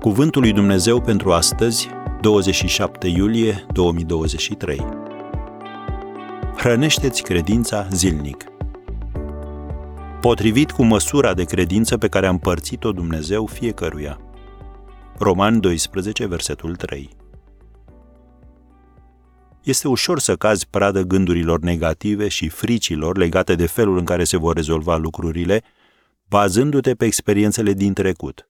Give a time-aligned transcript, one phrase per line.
[0.00, 1.88] Cuvântul lui Dumnezeu pentru astăzi,
[2.20, 4.84] 27 iulie 2023.
[6.56, 8.44] Hrănește-ți credința zilnic.
[10.20, 14.20] Potrivit cu măsura de credință pe care a împărțit-o Dumnezeu fiecăruia.
[15.18, 17.10] Roman 12, versetul 3.
[19.62, 24.36] Este ușor să cazi pradă gândurilor negative și fricilor legate de felul în care se
[24.36, 25.62] vor rezolva lucrurile,
[26.28, 28.48] bazându-te pe experiențele din trecut.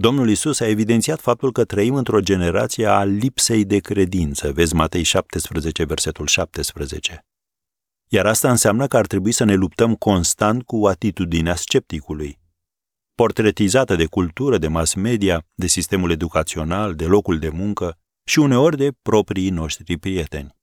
[0.00, 4.52] Domnul Isus a evidențiat faptul că trăim într-o generație a lipsei de credință.
[4.52, 7.26] Vezi Matei 17, versetul 17.
[8.08, 12.38] Iar asta înseamnă că ar trebui să ne luptăm constant cu atitudinea scepticului.
[13.14, 18.76] Portretizată de cultură, de mass media, de sistemul educațional, de locul de muncă și uneori
[18.76, 20.56] de proprii noștri prieteni.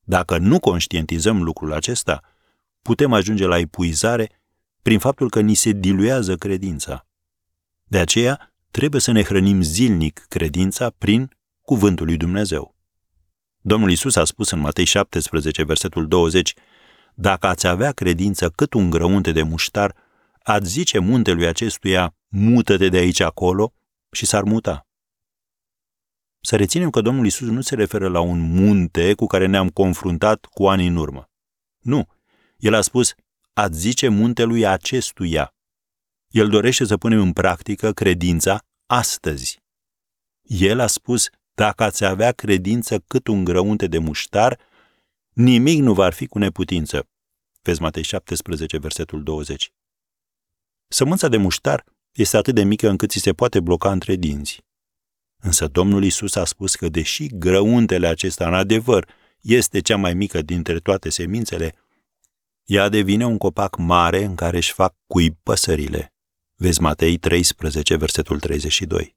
[0.00, 2.20] Dacă nu conștientizăm lucrul acesta,
[2.82, 4.40] putem ajunge la epuizare
[4.82, 7.06] prin faptul că ni se diluează credința.
[7.84, 12.76] De aceea, trebuie să ne hrănim zilnic credința prin cuvântul lui Dumnezeu.
[13.60, 16.54] Domnul Isus a spus în Matei 17, versetul 20,
[17.14, 19.94] Dacă ați avea credință cât un grăunte de muștar,
[20.42, 23.74] ați zice muntelui acestuia, mută-te de aici acolo
[24.10, 24.86] și s-ar muta.
[26.40, 30.44] Să reținem că Domnul Isus nu se referă la un munte cu care ne-am confruntat
[30.44, 31.30] cu ani în urmă.
[31.78, 32.08] Nu.
[32.56, 33.14] El a spus,
[33.52, 35.53] ați zice muntelui acestuia.
[36.34, 39.62] El dorește să punem în practică credința astăzi.
[40.42, 44.58] El a spus, dacă ați avea credință cât un grăunte de muștar,
[45.32, 47.08] nimic nu va fi cu neputință.
[47.62, 49.72] Vezi Matei 17, versetul 20.
[50.88, 54.64] Sămânța de muștar este atât de mică încât ți se poate bloca între dinți.
[55.42, 59.08] Însă Domnul Isus a spus că deși grăuntele acesta în adevăr
[59.40, 61.74] este cea mai mică dintre toate semințele,
[62.64, 66.13] ea devine un copac mare în care își fac cui păsările.
[66.64, 69.16] Vezi Matei 13, versetul 32.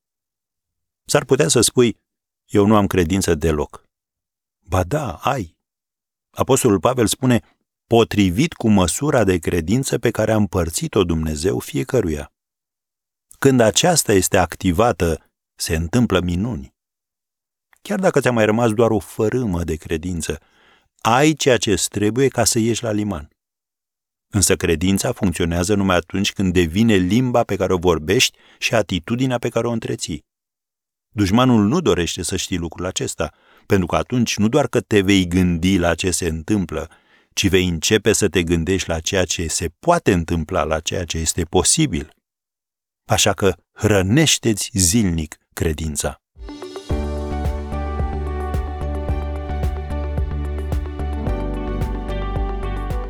[1.06, 1.97] S-ar putea să spui,
[2.46, 3.84] eu nu am credință deloc.
[4.59, 5.58] Ba da, ai.
[6.30, 7.41] Apostolul Pavel spune,
[7.85, 12.34] potrivit cu măsura de credință pe care a împărțit-o Dumnezeu fiecăruia.
[13.40, 16.75] Când aceasta este activată, se întâmplă minuni.
[17.81, 20.40] Chiar dacă ți-a mai rămas doar o fărâmă de credință,
[21.02, 23.37] ai ceea ce trebuie ca să ieși la liman.
[24.30, 29.50] Însă credința funcționează numai atunci când devine limba pe care o vorbești și atitudinea pe
[29.50, 30.26] care o întreții.
[31.10, 33.34] Dușmanul nu dorește să știi lucrul acesta,
[33.66, 36.90] pentru că atunci nu doar că te vei gândi la ce se întâmplă,
[37.34, 41.18] ci vei începe să te gândești la ceea ce se poate întâmpla, la ceea ce
[41.18, 42.09] este posibil.
[43.06, 46.22] Așa că hrănește-ți zilnic credința.